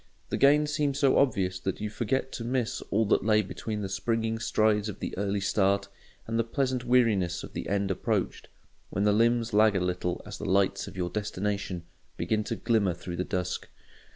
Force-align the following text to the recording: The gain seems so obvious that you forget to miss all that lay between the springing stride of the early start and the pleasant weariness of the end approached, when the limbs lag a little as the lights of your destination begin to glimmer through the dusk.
The 0.29 0.37
gain 0.37 0.65
seems 0.65 0.97
so 0.97 1.19
obvious 1.19 1.59
that 1.59 1.79
you 1.79 1.91
forget 1.91 2.31
to 2.31 2.43
miss 2.43 2.81
all 2.89 3.05
that 3.05 3.23
lay 3.23 3.43
between 3.43 3.83
the 3.83 3.87
springing 3.87 4.39
stride 4.39 4.89
of 4.89 4.99
the 4.99 5.15
early 5.15 5.39
start 5.39 5.89
and 6.25 6.39
the 6.39 6.43
pleasant 6.43 6.83
weariness 6.83 7.43
of 7.43 7.53
the 7.53 7.69
end 7.69 7.91
approached, 7.91 8.47
when 8.89 9.03
the 9.03 9.13
limbs 9.13 9.53
lag 9.53 9.75
a 9.75 9.79
little 9.79 10.19
as 10.25 10.39
the 10.39 10.45
lights 10.45 10.87
of 10.87 10.97
your 10.97 11.11
destination 11.11 11.83
begin 12.17 12.43
to 12.45 12.55
glimmer 12.55 12.95
through 12.95 13.17
the 13.17 13.23
dusk. 13.23 13.69